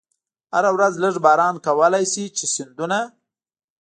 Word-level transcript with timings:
هره 0.55 0.69
ورځ 0.75 0.93
لږ 1.03 1.15
باران 1.25 1.55
کولای 1.65 2.05
شي 2.13 2.25
چې 2.37 2.45
سیندونه. 2.53 2.99